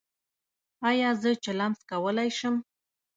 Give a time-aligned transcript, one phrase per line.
[0.89, 2.55] ایا زه چلم څکولی شم؟